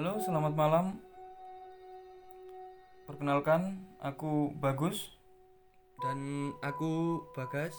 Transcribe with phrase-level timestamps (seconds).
[0.00, 0.96] Halo, selamat malam.
[3.04, 5.12] Perkenalkan, aku Bagus.
[6.00, 7.76] Dan aku Bagas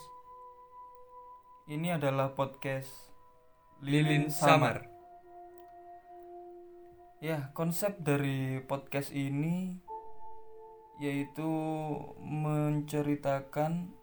[1.66, 3.10] Ini adalah podcast
[3.82, 4.86] Lilin Samar.
[7.26, 9.82] Ya, konsep dari podcast ini
[11.02, 11.50] yaitu
[12.22, 13.98] menceritakan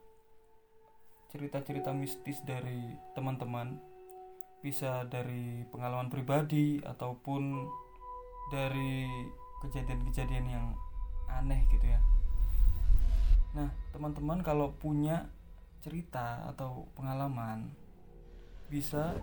[1.31, 3.79] cerita-cerita mistis dari teman-teman.
[4.59, 7.87] Bisa dari pengalaman pribadi ataupun
[8.49, 9.09] dari
[9.65, 10.67] kejadian-kejadian yang
[11.29, 12.01] aneh gitu ya.
[13.57, 15.29] Nah, teman-teman kalau punya
[15.85, 17.71] cerita atau pengalaman
[18.69, 19.17] bisa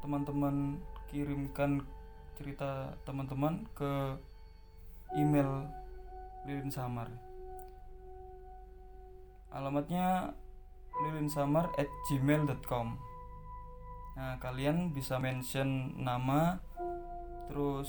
[0.00, 0.80] teman-teman
[1.12, 1.84] kirimkan
[2.38, 4.16] cerita teman-teman ke
[5.14, 5.68] email
[6.48, 7.12] Lilin Samar.
[9.52, 10.32] Alamatnya
[10.92, 13.12] lilinsamar at gmail.com
[14.12, 16.60] Nah, kalian bisa mention nama,
[17.48, 17.88] terus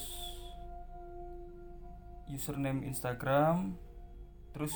[2.33, 3.77] username Instagram,
[4.57, 4.73] terus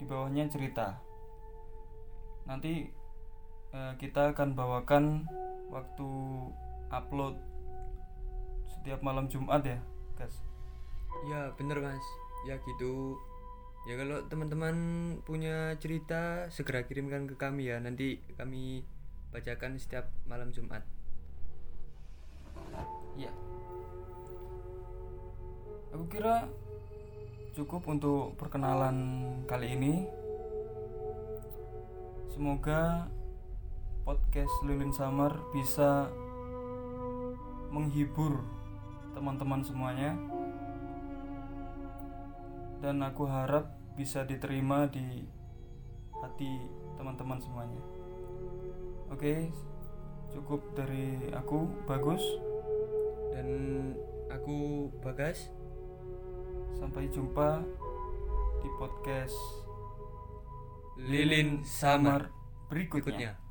[0.00, 0.98] di bawahnya cerita.
[2.48, 2.88] Nanti
[3.76, 5.28] eh, kita akan bawakan
[5.68, 6.08] waktu
[6.88, 7.36] upload
[8.72, 9.78] setiap malam Jumat ya,
[10.16, 10.40] guys.
[11.24, 12.04] Ya bener mas
[12.44, 13.16] Ya gitu
[13.88, 14.76] Ya kalau teman-teman
[15.22, 18.84] punya cerita Segera kirimkan ke kami ya Nanti kami
[19.32, 20.82] bacakan setiap malam Jumat
[23.14, 23.30] Iya.
[25.94, 26.50] Aku kira
[27.54, 30.10] cukup untuk perkenalan kali ini.
[32.26, 33.06] Semoga
[34.02, 36.10] podcast Lilin Samar bisa
[37.70, 38.42] menghibur
[39.14, 40.18] teman-teman semuanya.
[42.82, 45.22] Dan aku harap bisa diterima di
[46.10, 46.58] hati
[46.98, 47.82] teman-teman semuanya.
[49.14, 49.54] Oke,
[50.34, 52.20] cukup dari aku, bagus.
[53.30, 53.46] Dan
[54.26, 55.54] aku Bagas
[56.74, 57.62] Sampai jumpa
[58.62, 59.36] di podcast
[60.98, 62.30] Lilin Samar
[62.70, 63.02] berikutnya.
[63.02, 63.43] Berikutnya